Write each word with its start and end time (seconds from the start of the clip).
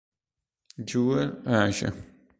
Jewel 0.83 1.45
Raja 1.45 1.93